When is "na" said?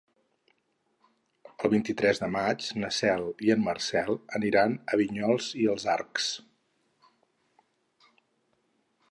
2.85-2.89